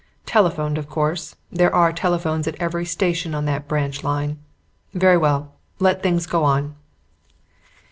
Telephoned, 0.25 0.79
of 0.79 0.89
course: 0.89 1.35
there 1.51 1.71
are 1.75 1.93
telephones 1.93 2.47
at 2.47 2.55
every 2.59 2.85
station 2.87 3.35
on 3.35 3.45
that 3.45 3.67
branch 3.67 4.03
line. 4.03 4.39
Very 4.95 5.15
well, 5.15 5.51
let 5.79 6.01
things 6.01 6.25
go 6.25 6.43
on." 6.43 6.73